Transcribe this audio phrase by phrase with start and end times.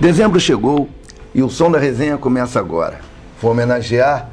[0.00, 0.88] Dezembro chegou
[1.34, 3.02] e o som da resenha começa agora.
[3.38, 4.30] Vou homenagear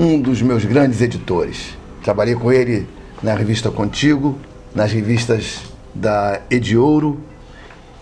[0.00, 1.76] um dos meus grandes editores.
[2.02, 2.88] Trabalhei com ele
[3.22, 4.38] na revista Contigo,
[4.74, 5.60] nas revistas
[5.94, 7.20] da Ediouro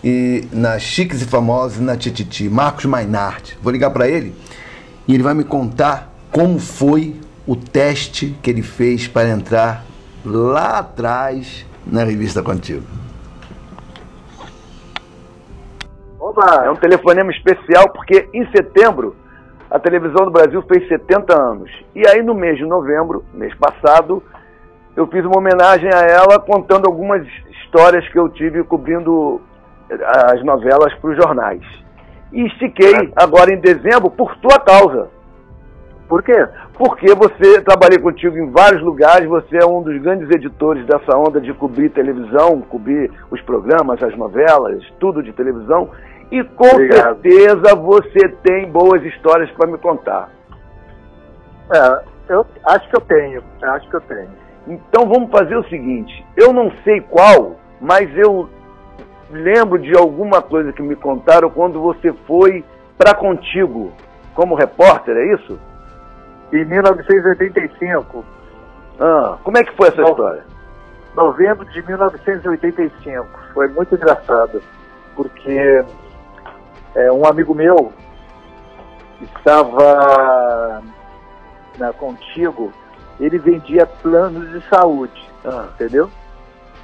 [0.01, 3.55] e nas Chiques e Famosos e na Tititi, Marcos Mainart.
[3.61, 4.33] Vou ligar para ele
[5.05, 9.85] e ele vai me contar como foi o teste que ele fez para entrar
[10.23, 12.96] lá atrás na revista Contigo.
[16.37, 19.15] Oba, é um telefonema especial porque em setembro
[19.71, 21.71] a televisão do Brasil fez 70 anos.
[21.95, 24.21] E aí no mês de novembro, mês passado,
[24.95, 27.25] eu fiz uma homenagem a ela contando algumas
[27.63, 29.41] histórias que eu tive cobrindo
[30.29, 31.61] as novelas para os jornais.
[32.31, 35.09] E estiquei agora em dezembro por tua causa.
[36.07, 36.47] Por quê?
[36.75, 41.41] Porque você trabalhei contigo em vários lugares, você é um dos grandes editores dessa onda
[41.41, 45.89] de cobrir televisão, cobrir os programas, as novelas, tudo de televisão.
[46.31, 47.21] E com Obrigado.
[47.21, 50.29] certeza você tem boas histórias para me contar.
[51.73, 54.29] É, eu acho que eu tenho, acho que eu tenho.
[54.67, 58.49] Então vamos fazer o seguinte, eu não sei qual, mas eu
[59.29, 62.63] lembro de alguma coisa que me contaram quando você foi
[62.97, 63.93] para Contigo
[64.33, 65.59] como repórter, é isso?
[66.51, 68.25] Em 1985.
[68.99, 70.43] Ah, como é que foi essa no, história?
[71.15, 73.27] Novembro de 1985.
[73.53, 74.61] Foi muito engraçado,
[75.15, 75.83] porque
[76.97, 77.93] é, um amigo meu
[79.21, 80.81] estava
[81.77, 82.73] na Contigo,
[83.19, 85.69] ele vendia planos de saúde, ah.
[85.75, 86.09] entendeu?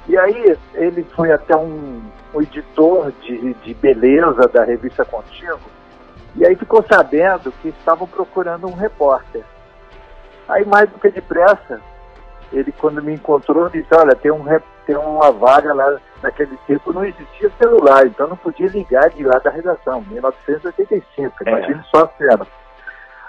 [0.06, 2.00] E aí ele foi até um,
[2.32, 5.60] um editor de, de beleza da revista Contigo,
[6.36, 9.42] e aí ficou sabendo que estavam procurando um repórter.
[10.48, 11.80] Aí mais do que depressa,
[12.52, 14.44] ele quando me encontrou disse, olha, tem, um,
[14.86, 19.38] tem uma vaga lá, naquele tempo não existia celular, então não podia ligar de lá
[19.38, 21.50] da redação, 1985, é.
[21.50, 22.46] imagine só a cena.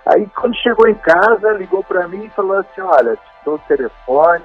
[0.06, 3.60] Aí quando chegou em casa, ligou para mim e falou assim, olha, te dou o
[3.60, 4.44] telefone,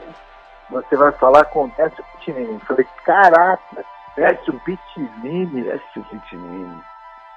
[0.70, 2.60] você vai falar com o Décio Pitinini.
[2.60, 3.84] Falei, caraca,
[4.16, 5.62] Décio Pitinini.
[5.62, 6.80] Décio Pitinini.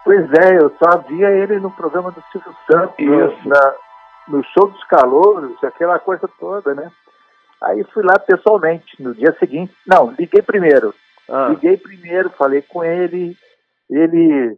[0.03, 3.50] Pois é, eu só via ele no programa do Silvio Santos, Isso.
[3.50, 3.74] Na,
[4.28, 6.92] no show dos calouros, aquela coisa toda, né?
[7.63, 9.74] Aí fui lá pessoalmente, no dia seguinte.
[9.88, 10.94] Não, liguei primeiro.
[11.29, 11.47] Ah.
[11.50, 13.38] Liguei primeiro, falei com ele.
[13.90, 14.57] Ele.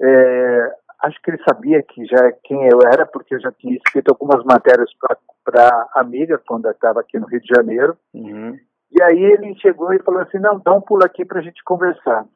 [0.00, 4.08] É, acho que ele sabia que já quem eu era, porque eu já tinha escrito
[4.10, 4.90] algumas matérias
[5.44, 7.96] para Amiga, quando eu estava aqui no Rio de Janeiro.
[8.12, 8.58] Uhum.
[8.90, 11.62] E aí ele chegou e falou assim: não, dá um pulo aqui para a gente
[11.62, 12.26] conversar.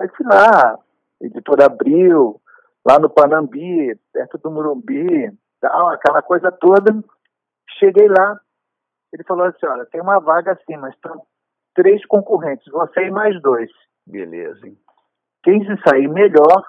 [0.00, 0.78] Aí fui lá,
[1.20, 2.40] editor Abril,
[2.86, 5.30] lá no Panambi, perto do Murumbi,
[5.60, 6.92] tal, aquela coisa toda.
[7.78, 8.40] Cheguei lá,
[9.12, 11.22] ele falou assim, olha, tem uma vaga assim, mas estão
[11.74, 13.70] três concorrentes, você e mais dois.
[14.06, 14.76] Beleza, hein?
[15.42, 16.64] Quem se sair melhor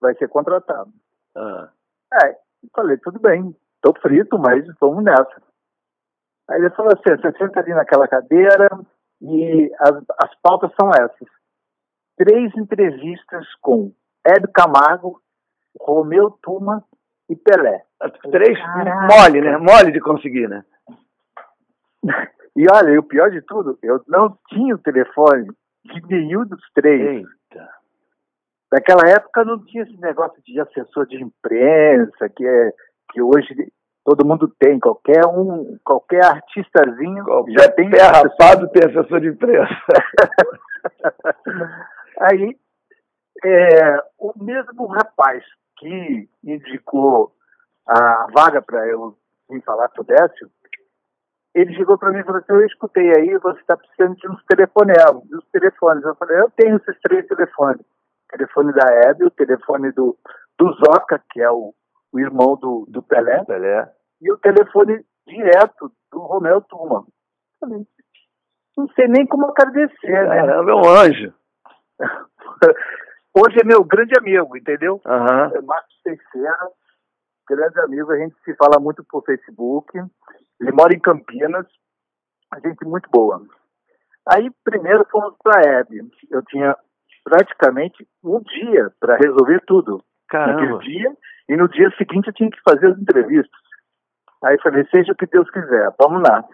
[0.00, 0.92] vai ser contratado.
[1.36, 1.68] Ah.
[2.24, 2.36] É,
[2.74, 5.42] falei, tudo bem, tô frito, mas vamos nessa.
[6.50, 8.68] Aí ele falou assim, você senta ali naquela cadeira
[9.20, 11.28] e as, as pautas são essas.
[12.16, 13.92] Três entrevistas com
[14.26, 15.20] Ed Camargo,
[15.80, 16.84] Romeu Tuma
[17.28, 17.84] e Pelé.
[18.30, 19.14] Três Caraca.
[19.14, 19.56] mole, né?
[19.56, 20.64] Mole de conseguir, né?
[22.54, 25.48] E olha, e o pior de tudo, eu não tinha o telefone
[25.86, 27.00] de nenhum dos três.
[27.00, 27.68] Eita.
[28.70, 32.72] Naquela época não tinha esse negócio de assessor de imprensa, que é
[33.10, 33.72] que hoje
[34.04, 39.28] todo mundo tem, qualquer um, qualquer artistazinho qualquer já tem pé rapado tem assessor de
[39.28, 39.74] imprensa.
[42.20, 42.58] Aí
[43.44, 45.42] é, o mesmo rapaz
[45.78, 47.32] que indicou
[47.86, 49.16] a vaga para eu
[49.50, 50.50] vir falar com o Décio,
[51.54, 54.42] ele chegou para mim e falou assim, eu escutei aí, você está precisando de uns
[54.46, 56.02] telefonemas, dos telefones.
[56.04, 57.80] Eu falei, eu tenho esses três telefones.
[57.80, 60.16] O telefone da Hebe, o telefone do,
[60.58, 61.74] do Zoca, que é o,
[62.12, 63.90] o irmão do, do Pelé, Pelé,
[64.20, 67.04] e o telefone direto do Romeu Tuma.
[67.60, 67.86] Falei,
[68.76, 70.38] não sei nem como agradecer, né?
[70.38, 71.34] É meu anjo.
[73.34, 75.00] Hoje é meu grande amigo, entendeu?
[75.04, 75.56] Uhum.
[75.56, 76.68] É Marcos Teixeira,
[77.48, 79.98] grande amigo, a gente se fala muito por Facebook.
[80.62, 81.66] Ele mora em Campinas,
[82.52, 83.42] a gente muito boa.
[84.28, 86.08] Aí, primeiro fomos para a Hebe.
[86.30, 86.76] Eu tinha
[87.24, 90.02] praticamente um dia para resolver tudo.
[90.28, 90.60] Caramba.
[90.60, 91.16] Naquele dia,
[91.48, 93.60] e no dia seguinte eu tinha que fazer as entrevistas.
[94.44, 96.44] Aí falei, seja o que Deus quiser, vamos lá.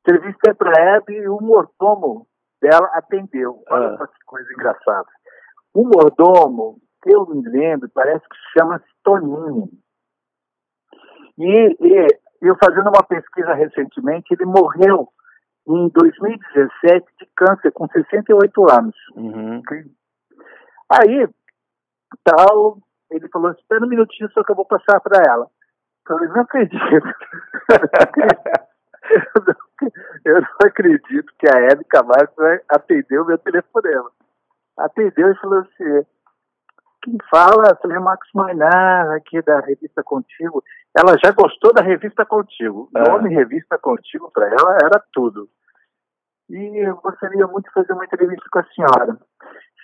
[0.00, 2.26] Entrevista é para a Hebe e o mordomo
[2.62, 3.62] dela atendeu.
[3.68, 3.98] Olha ah.
[3.98, 5.08] só que coisa engraçada.
[5.74, 9.68] O mordomo, eu me lembro, parece que se chama Toninho.
[11.38, 12.06] E, e
[12.40, 15.08] eu fazendo uma pesquisa recentemente, ele morreu
[15.68, 18.96] em 2017 de câncer, com 68 anos.
[19.14, 19.60] Uhum.
[20.90, 21.28] Aí,
[22.24, 22.78] tal.
[23.10, 25.50] Ele falou, espera um minutinho só que eu vou passar para ela.
[26.08, 26.78] Eu falei, não acredito.
[30.24, 32.32] eu, não, acredito que a Hebe Camargo
[32.68, 34.10] atendeu o meu telefonema.
[34.78, 36.06] Atendeu e falou assim,
[37.02, 40.62] quem fala, falei, Max Mainar, aqui da revista Contigo.
[40.96, 42.90] Ela já gostou da revista Contigo.
[42.94, 43.08] O é.
[43.08, 45.48] nome Revista Contigo para ela era tudo.
[46.48, 49.18] E eu gostaria muito de fazer uma entrevista com a senhora.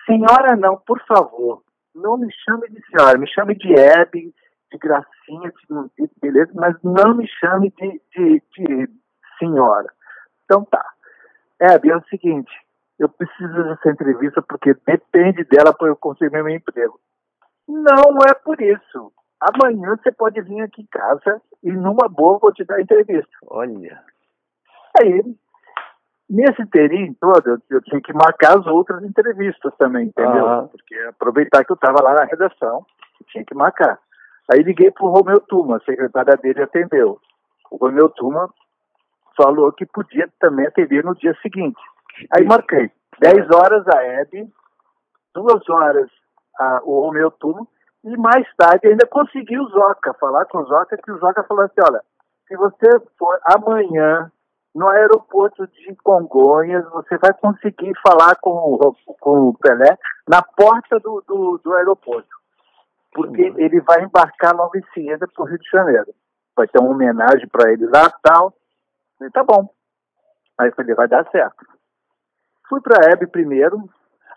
[0.04, 1.62] Senhora não, por favor,
[1.94, 4.34] não me chame de senhora, me chame de Hebe,
[4.70, 5.52] de Gracinha,
[5.96, 8.88] de, beleza, mas não me chame de, de, de
[9.38, 9.88] senhora.
[10.44, 10.84] Então tá.
[11.60, 12.52] Hebe, é o seguinte,
[12.98, 16.98] eu preciso dessa entrevista porque depende dela para eu conseguir meu emprego.
[17.68, 19.12] Não é por isso.
[19.40, 23.30] Amanhã você pode vir aqui em casa e numa boa vou te dar entrevista.
[23.48, 24.00] Olha.
[24.98, 25.22] Aí,
[26.28, 30.48] nesse inteirinho todo, eu, eu, tinha que marcar as outras entrevistas também, entendeu?
[30.48, 30.68] Ah.
[30.70, 32.84] Porque aproveitar que eu estava lá na redação,
[33.28, 33.98] tinha que marcar.
[34.50, 37.18] Aí liguei para o Romeu Tuma, a secretária dele atendeu.
[37.70, 38.48] O Romeu Tuma
[39.36, 41.80] falou que podia também atender no dia seguinte.
[42.34, 42.90] Aí marquei.
[43.20, 44.48] 10 horas a Hebe,
[45.34, 46.08] duas horas
[46.58, 47.66] a, o Romeu Tuma,
[48.04, 51.64] e mais tarde ainda consegui o Zoca, falar com o Zoca, que o Zoca falou
[51.64, 52.02] assim, olha,
[52.46, 54.30] se você for amanhã
[54.76, 59.96] no aeroporto de Congonhas, você vai conseguir falar com o, com o Pelé
[60.28, 62.28] na porta do, do, do aeroporto.
[63.12, 63.58] Porque uhum.
[63.58, 66.14] ele vai embarcar logo em seguida para o Rio de Janeiro.
[66.54, 68.52] Vai ter uma homenagem para ele lá tal.
[69.22, 69.68] E tá bom.
[70.58, 71.66] Aí eu falei, vai dar certo.
[72.68, 73.88] Fui para a Hebe primeiro.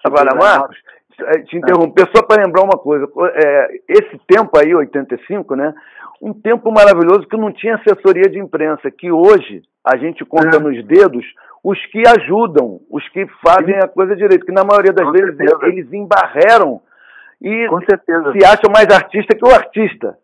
[0.03, 0.77] Agora, Marcos,
[1.21, 3.07] é, te interromper só para lembrar uma coisa.
[3.33, 5.73] É, esse tempo aí, 85, né?
[6.21, 10.59] Um tempo maravilhoso que não tinha assessoria de imprensa, que hoje a gente conta é.
[10.59, 11.25] nos dedos
[11.63, 13.81] os que ajudam, os que fazem Sim.
[13.83, 15.65] a coisa direito, que na maioria das Com vezes certeza.
[15.65, 16.81] eles embarreram
[17.41, 17.67] e
[18.33, 20.17] se acham mais artista que o artista.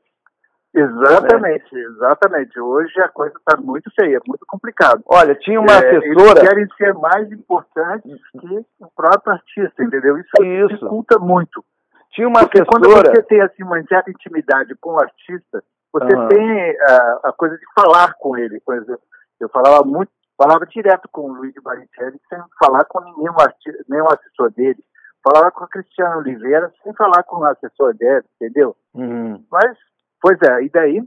[0.76, 1.80] Exatamente, é.
[1.80, 2.60] exatamente.
[2.60, 5.02] Hoje a coisa está muito feia, muito complicado.
[5.06, 6.40] Olha, tinha uma é, assessora.
[6.40, 10.18] Eles querem ser mais importantes que o próprio artista, entendeu?
[10.18, 10.68] Isso, Isso.
[10.68, 11.64] dificulta muito.
[12.12, 12.92] Tinha uma Porque assessora.
[12.92, 15.64] Quando você tem assim, uma certa intimidade com o artista,
[15.94, 16.28] você uhum.
[16.28, 18.60] tem a, a, coisa de falar com ele.
[18.60, 19.02] Por exemplo,
[19.40, 24.08] eu falava muito, falava direto com o Luiz Baricelli, sem falar com nenhum, artista, nenhum
[24.08, 24.84] assessor dele.
[25.24, 28.76] Falava com o Cristiano Oliveira, sem falar com o assessor dele, entendeu?
[28.94, 29.44] Uhum.
[29.50, 29.78] Mas
[30.26, 31.04] Pois é, e daí?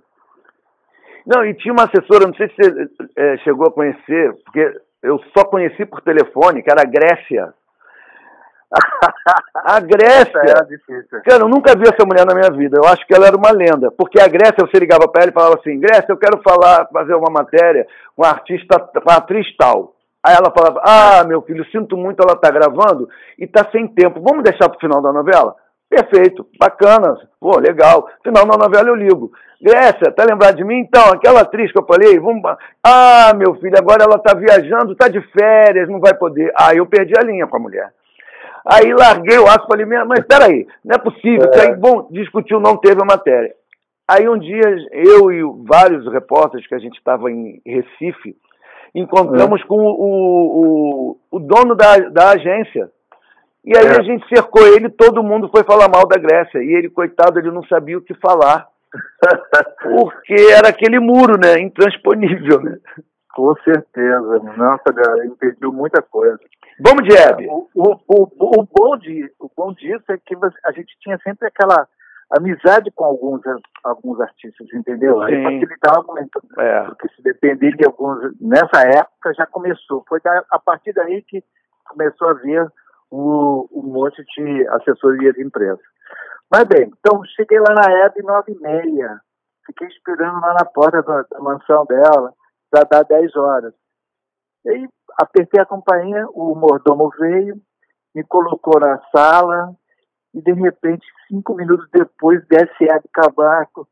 [1.27, 5.19] Não, e tinha uma assessora, não sei se você é, chegou a conhecer, porque eu
[5.37, 7.53] só conheci por telefone, que era a Grécia.
[9.57, 10.39] a Grécia.
[10.39, 11.21] Era difícil.
[11.25, 12.79] Cara, eu nunca vi essa mulher na minha vida.
[12.81, 13.91] Eu acho que ela era uma lenda.
[13.91, 17.15] Porque a Grécia, você ligava para ela e falava assim: Grécia, eu quero falar, fazer
[17.15, 19.97] uma matéria com artista, com atriz tal.
[20.25, 24.23] Aí ela falava: Ah, meu filho, sinto muito, ela está gravando e está sem tempo.
[24.23, 25.57] Vamos deixar para o final da novela?
[25.89, 28.09] Perfeito, bacana, pô, legal.
[28.23, 29.33] Final da novela eu ligo.
[29.61, 30.81] Grécia, tá lembrado de mim?
[30.81, 32.43] Então, aquela atriz que eu falei, vamos.
[32.85, 36.53] Ah, meu filho, agora ela tá viajando, tá de férias, não vai poder.
[36.57, 37.93] Ah, eu perdi a linha com a mulher.
[38.71, 41.61] Aí larguei o aço, falei, mas peraí, não é possível, é.
[41.61, 43.55] aí, bom, discutiu, não teve a matéria.
[44.07, 48.37] Aí um dia, eu e vários repórteres que a gente estava em Recife,
[48.95, 49.65] encontramos é.
[49.65, 52.91] com o, o, o dono da, da agência.
[53.65, 53.99] E aí é.
[53.99, 56.59] a gente cercou ele, todo mundo foi falar mal da Grécia.
[56.59, 58.69] E ele, coitado, ele não sabia o que falar.
[59.83, 61.61] Porque era aquele muro, né?
[61.61, 62.79] Intransponível, né?
[63.35, 64.39] Com certeza.
[64.57, 64.85] Nossa,
[65.25, 66.39] impediu muita coisa.
[66.81, 67.47] Vamos de Hebe.
[67.49, 70.35] O, o, o, o, bom de, o bom disso é que
[70.65, 71.87] a gente tinha sempre aquela
[72.31, 73.41] amizade com alguns,
[73.83, 75.21] alguns artistas, entendeu?
[75.21, 76.41] Aí facilitava muito.
[76.59, 76.83] É.
[76.85, 78.19] Porque se depender de alguns.
[78.41, 80.05] Nessa época já começou.
[80.09, 81.43] Foi a partir daí que
[81.89, 82.67] começou a ver
[83.11, 85.83] um, um monte de assessoria de imprensa.
[86.51, 89.21] Mas bem, então cheguei lá na EB nove e meia,
[89.67, 92.33] fiquei esperando lá na porta da, da mansão dela
[92.71, 93.75] para dar dez horas.
[94.65, 94.89] E aí
[95.21, 97.57] apertei a campainha, o mordomo veio,
[98.15, 99.75] me colocou na sala
[100.35, 103.89] e de repente, cinco minutos depois, desce a de Cabaco.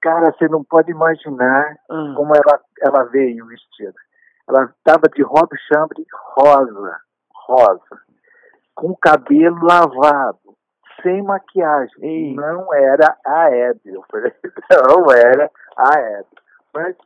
[0.00, 2.14] Cara, você não pode imaginar hum.
[2.16, 3.94] como ela, ela veio vestida.
[4.48, 6.04] Ela estava de robe chambre
[6.36, 7.00] rosa,
[7.46, 8.09] rosa
[8.80, 10.56] com o cabelo lavado,
[11.02, 11.94] sem maquiagem.
[12.00, 12.34] Ei.
[12.34, 13.94] Não era a Hebe.
[13.94, 14.32] Eu falei,
[14.88, 16.28] não era a Hebe.
[16.72, 16.96] Mas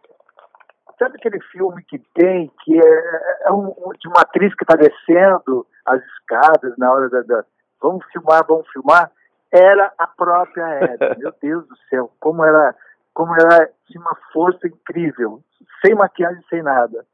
[0.96, 5.66] sabe aquele filme que tem, que é, é um, de uma atriz que está descendo
[5.84, 7.44] as escadas na hora da, da,
[7.82, 9.10] Vamos filmar, vamos filmar?
[9.52, 11.18] Era a própria Hebe.
[11.18, 12.72] Meu Deus do céu, como ela,
[13.12, 15.42] como ela tinha uma força incrível,
[15.84, 17.04] sem maquiagem, sem nada.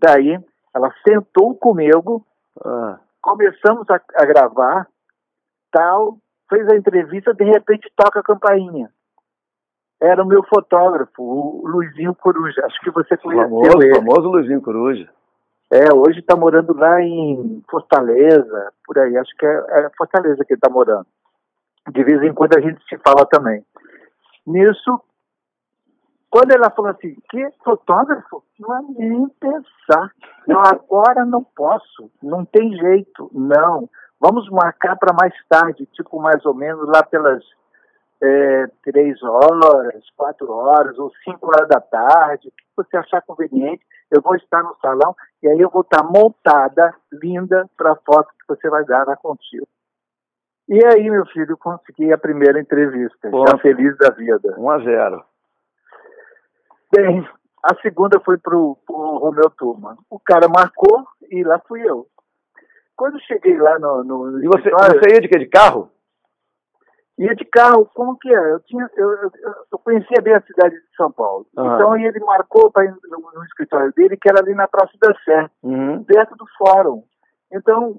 [0.00, 0.38] Daí,
[0.72, 2.24] ela sentou comigo
[2.64, 2.98] ah.
[3.20, 4.88] Começamos a, a, gravar
[5.70, 6.18] tal,
[6.48, 8.90] fez a entrevista, de repente toca a campainha.
[10.00, 12.66] Era o meu fotógrafo, o Luizinho Coruja.
[12.66, 13.94] Acho que você conheceu famoso, ele.
[13.94, 15.08] famoso Luizinho Coruja.
[15.72, 19.16] É, hoje está morando lá em Fortaleza, por aí.
[19.16, 21.06] Acho que é, é Fortaleza que ele está morando.
[21.90, 23.64] De vez em quando a gente se fala também.
[24.44, 25.00] Nisso,
[26.32, 28.42] quando ela falou assim, que fotógrafo?
[28.58, 30.10] Não é nem pensar.
[30.48, 33.86] Eu agora não posso, não tem jeito, não.
[34.18, 37.44] Vamos marcar para mais tarde, tipo mais ou menos lá pelas
[38.22, 43.84] é, três horas, quatro horas ou cinco horas da tarde, o que você achar conveniente
[44.10, 48.30] eu vou estar no salão e aí eu vou estar montada, linda, para a foto
[48.40, 49.68] que você vai dar na contigo.
[50.66, 54.54] E aí, meu filho, consegui a primeira entrevista, já feliz da vida.
[54.56, 55.31] 1 a 0
[56.94, 57.26] Bem,
[57.64, 59.96] a segunda foi para o Romeu Turma.
[60.10, 62.06] O cara marcou e lá fui eu.
[62.96, 64.04] Quando cheguei lá no.
[64.04, 65.38] no e você, você ia de quê?
[65.38, 65.90] De carro?
[67.18, 68.52] Ia de carro, como que é?
[68.52, 69.30] Eu, tinha, eu, eu,
[69.72, 71.46] eu conhecia bem a cidade de São Paulo.
[71.56, 71.74] Uhum.
[71.74, 75.14] Então ele marcou para ir no, no, escritório dele, que era ali na Praça da
[75.24, 76.04] Sé, uhum.
[76.04, 77.02] perto do fórum.
[77.52, 77.96] Então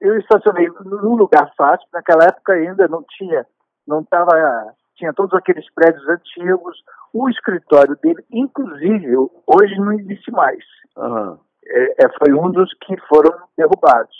[0.00, 3.46] eu estacionei num lugar fácil, naquela época ainda não tinha,
[3.86, 6.82] não estava, tinha todos aqueles prédios antigos.
[7.12, 10.64] O escritório dele, inclusive, hoje não existe mais.
[10.96, 11.38] Uhum.
[11.66, 14.16] É, foi um dos que foram derrubados,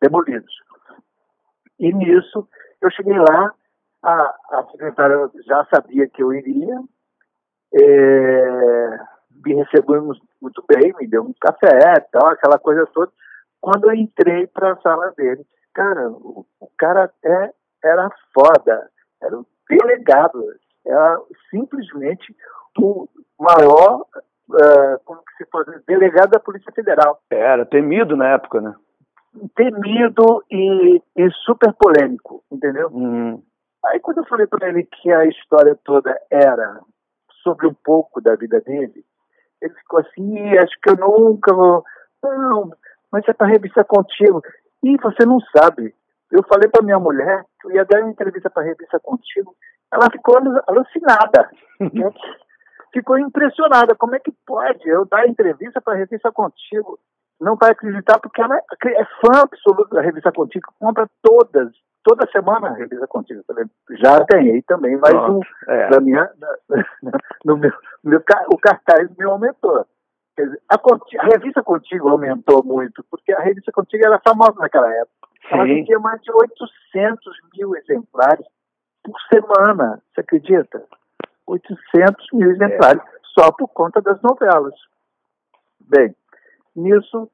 [0.00, 0.54] demolidos.
[1.78, 2.48] E nisso,
[2.80, 3.52] eu cheguei lá,
[4.02, 6.80] a, a secretária já sabia que eu iria,
[7.74, 8.98] é,
[9.44, 13.10] me recebeu muito bem, me deu um café, tal, aquela coisa toda.
[13.60, 17.50] Quando eu entrei para a sala dele, cara, o, o, cara é,
[17.82, 18.90] era foda,
[19.22, 20.42] era um delegado,
[20.86, 21.18] era
[21.50, 22.34] simplesmente
[22.78, 24.04] o maior,
[24.50, 27.20] uh, como que se fosse, delegado da Polícia Federal.
[27.30, 28.74] Era temido na época, né?
[29.56, 32.88] Temido e, e super polêmico, entendeu?
[32.88, 33.42] Uhum.
[33.86, 36.80] Aí quando eu falei para ele que a história toda era
[37.42, 39.04] sobre um pouco da vida dele,
[39.60, 41.84] ele ficou assim, acho que eu nunca vou.
[42.22, 42.70] Não,
[43.10, 44.42] mas é para revista contigo.
[44.82, 45.94] E você não sabe.
[46.30, 49.54] Eu falei para minha mulher que eu ia dar uma entrevista para revista contigo.
[49.92, 51.50] Ela ficou alucinada.
[51.80, 52.08] Né?
[52.92, 53.96] ficou impressionada.
[53.96, 56.98] Como é que pode eu dar entrevista para revista contigo?
[57.40, 61.72] Não vai acreditar porque ela é fã absoluta da revista contigo, compra todas
[62.04, 63.42] toda semana a revista contínua.
[63.98, 65.40] Já ganhei também mais um.
[65.66, 65.88] É.
[65.88, 66.30] Da minha,
[67.44, 67.72] no meu,
[68.04, 69.84] meu, o cartaz me aumentou.
[70.36, 74.92] Quer dizer, a, a, revista Contigo aumentou muito, porque a revista Contigo era famosa naquela
[74.92, 75.28] época.
[75.50, 78.46] Ela vendia mais de 800 mil exemplares
[79.02, 80.82] por semana, você acredita?
[81.46, 83.18] 800 mil exemplares, é.
[83.38, 84.74] só por conta das novelas.
[85.80, 86.14] Bem,
[86.74, 87.30] nisso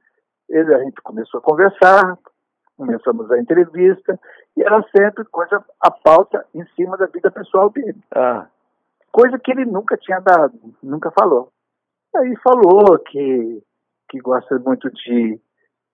[0.49, 2.19] ele, a gente começou a conversar,
[2.77, 4.19] começamos a entrevista,
[4.57, 8.01] e era sempre coisa, a pauta em cima da vida pessoal dele.
[8.15, 8.49] Ah.
[9.13, 11.53] Coisa que ele nunca tinha dado, nunca falou.
[12.17, 13.63] Aí falou que,
[14.09, 15.41] que gosta muito de,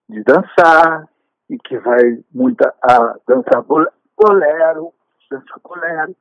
[0.08, 1.06] de dançar,
[1.48, 4.92] e que vai muito a dançar bolero,
[5.30, 6.16] dançar bolero,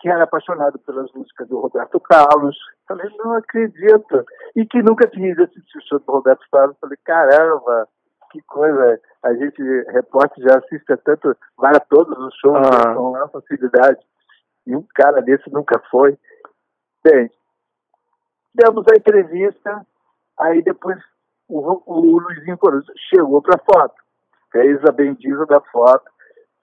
[0.00, 2.56] que era apaixonado pelas músicas do Roberto Carlos.
[2.86, 4.24] Falei, não acredito.
[4.54, 6.76] E que nunca tinha ido assistir o show do Roberto Carlos.
[6.80, 7.88] Falei, caramba,
[8.30, 9.00] que coisa.
[9.22, 12.94] A gente, repórter, já assiste tanto, vai a todos os shows ah.
[12.94, 13.98] com uma facilidade.
[14.66, 16.18] E um cara desse nunca foi.
[17.04, 17.30] Bem,
[18.54, 19.86] demos a entrevista,
[20.38, 20.98] aí depois
[21.48, 23.94] o, o Luizinho Coruja chegou para foto,
[24.56, 26.04] fez a bendita da foto,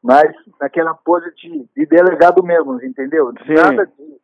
[0.04, 3.32] mas naquela pose de, de delegado mesmo, entendeu?
[3.46, 3.54] Sim.
[3.54, 4.18] Nada de,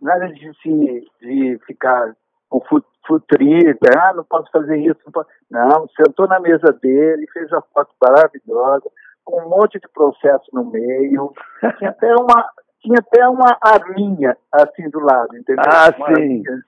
[0.00, 2.14] nada de, se, de ficar
[2.48, 2.60] com
[3.06, 5.00] futrita, ah, não posso fazer isso.
[5.06, 5.28] Não, posso.
[5.50, 8.90] não, sentou na mesa dele, fez a foto maravilhosa,
[9.24, 11.32] com um monte de processo no meio.
[11.78, 12.48] Tinha até uma,
[12.80, 15.64] tinha até uma arminha assim do lado, entendeu?
[15.66, 16.12] Ah, uma sim.
[16.12, 16.62] Arminha.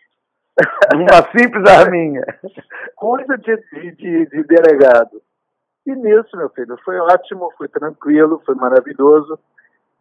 [0.94, 2.24] Uma simples arminha.
[2.96, 3.56] Coisa de,
[3.92, 5.20] de, de delegado.
[5.86, 9.38] E nisso, meu filho, foi ótimo, foi tranquilo, foi maravilhoso.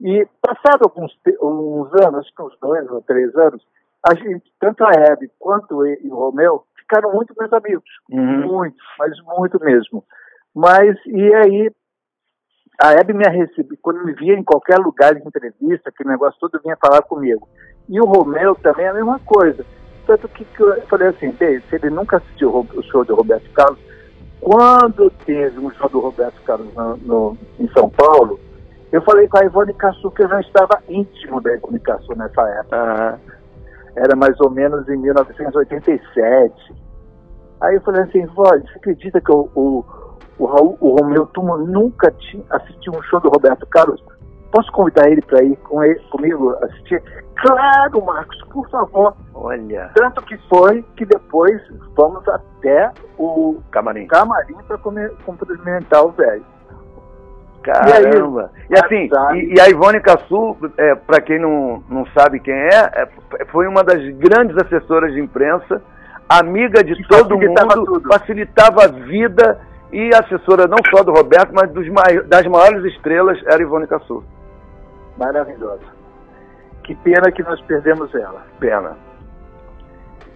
[0.01, 3.65] E passado alguns uns anos, acho que uns dois ou três anos,
[4.03, 7.89] a gente, tanto a Hebe quanto o Romeu ficaram muito meus amigos.
[8.09, 8.47] Uhum.
[8.47, 10.03] Muito, mas muito mesmo.
[10.53, 11.71] Mas, e aí,
[12.81, 16.61] a Hebe me recebeu, quando me via em qualquer lugar de entrevista, aquele negócio todo,
[16.61, 17.47] vinha falar comigo.
[17.87, 19.65] E o Romeu também é a mesma coisa.
[20.05, 23.79] Tanto que, que eu falei assim, se ele nunca assistiu o show do Roberto Carlos,
[24.45, 28.39] quando teve um show do Roberto Carlos no, no em São Paulo,
[28.91, 32.41] eu falei com a Ivone Cassu que eu já estava íntimo da Ivone Cassu nessa
[32.41, 33.19] época.
[33.27, 33.35] Uhum
[33.95, 36.75] era mais ou menos em 1987.
[37.61, 39.85] Aí eu falei assim, vó, você acredita que o, o,
[40.37, 44.03] o, Raul, o Romeu Tuma nunca tinha assistiu um show do Roberto Carlos?
[44.51, 47.01] Posso convidar ele para ir com ele, comigo assistir?
[47.35, 49.15] Claro, Marcos, por favor.
[49.33, 49.91] Olha.
[49.95, 51.61] Tanto que foi que depois
[51.95, 56.45] fomos até o camarim, camarim para cumprimentar o velho.
[57.65, 58.51] Caramba!
[58.69, 62.39] E, aí, e assim, e, e, a Ivone Cassu, é, para quem não, não sabe
[62.39, 63.09] quem é, é,
[63.51, 65.81] foi uma das grandes assessoras de imprensa,
[66.29, 68.07] amiga de que todo facilitava mundo, tudo.
[68.07, 69.59] facilitava a vida
[69.91, 71.87] e assessora não só do Roberto, mas dos,
[72.27, 74.23] das maiores estrelas era Ivone Cassu.
[75.17, 75.85] Maravilhosa.
[76.83, 78.43] Que pena que nós perdemos ela.
[78.59, 78.97] Pena.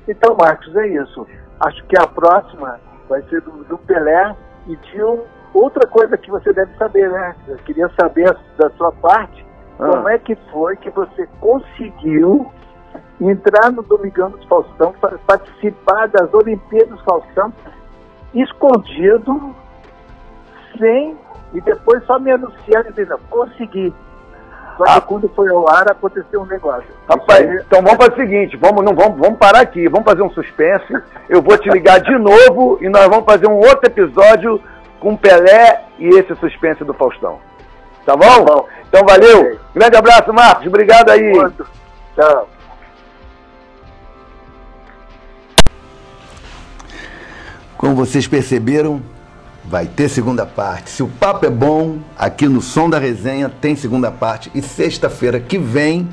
[0.07, 1.27] Então, Marcos, é isso.
[1.59, 4.35] Acho que a próxima vai ser do, do Pelé
[4.67, 7.35] e de um, outra coisa que você deve saber, né?
[7.47, 9.45] Eu queria saber da sua parte
[9.79, 9.87] ah.
[9.87, 12.51] como é que foi que você conseguiu
[13.21, 17.53] entrar no Domingão dos Faustão para participar das Olimpíadas Faustão
[18.33, 19.55] escondido,
[20.77, 21.17] sem,
[21.53, 23.93] e depois só me anunciar dizendo, consegui.
[24.79, 25.01] Só que ah.
[25.01, 26.87] quando foi ao ar aconteceu um negócio.
[27.07, 27.57] Rapaz, aí...
[27.67, 30.93] então vamos fazer o seguinte, vamos, não, vamos, vamos parar aqui, vamos fazer um suspense.
[31.27, 34.61] Eu vou te ligar de novo e nós vamos fazer um outro episódio
[35.01, 37.39] com Pelé e esse suspense do Faustão.
[38.05, 38.45] Tá bom?
[38.45, 38.67] Tá bom.
[38.87, 39.41] Então valeu.
[39.41, 39.59] Okay.
[39.75, 40.67] Grande abraço, Marcos.
[40.67, 41.29] Obrigado aí.
[41.29, 41.67] Muito.
[42.15, 42.49] Tchau.
[47.77, 49.01] Como vocês perceberam,
[49.69, 50.89] vai ter segunda parte.
[50.89, 54.51] Se o papo é bom, aqui no Som da Resenha tem segunda parte.
[54.55, 56.09] E sexta-feira que vem,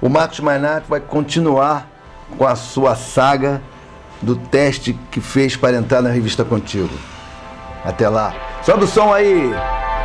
[0.00, 1.88] o Marcos Mainato vai continuar
[2.36, 3.62] com a sua saga
[4.20, 6.90] do teste que fez para entrar na revista Contigo.
[7.84, 8.34] Até lá.
[8.62, 9.54] Sobe o som aí,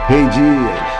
[0.07, 0.94] Rei Dias.